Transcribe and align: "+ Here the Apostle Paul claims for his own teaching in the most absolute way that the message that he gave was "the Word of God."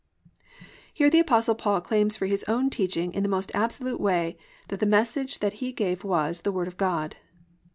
"+ 0.47 0.93
Here 0.95 1.11
the 1.11 1.19
Apostle 1.19 1.53
Paul 1.53 1.79
claims 1.79 2.17
for 2.17 2.25
his 2.25 2.43
own 2.47 2.71
teaching 2.71 3.13
in 3.13 3.21
the 3.21 3.29
most 3.29 3.51
absolute 3.53 3.99
way 4.01 4.35
that 4.69 4.79
the 4.79 4.87
message 4.87 5.37
that 5.41 5.53
he 5.61 5.71
gave 5.71 6.03
was 6.03 6.41
"the 6.41 6.51
Word 6.51 6.67
of 6.67 6.75
God." 6.77 7.17